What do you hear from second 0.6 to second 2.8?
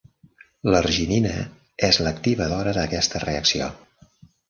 L'arginina és l'activadora